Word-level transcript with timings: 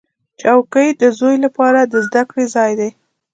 چوکۍ 0.41 0.89
د 1.01 1.03
زوی 1.17 1.35
لپاره 1.45 1.79
د 1.83 1.93
زده 2.07 2.23
کړې 2.29 2.45
ځای 2.55 2.71
دی. 2.79 2.89